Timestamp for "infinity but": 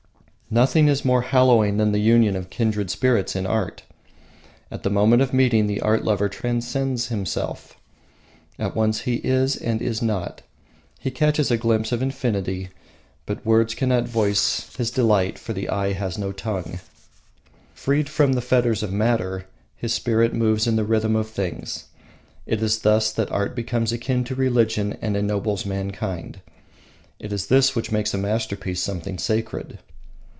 12.01-13.45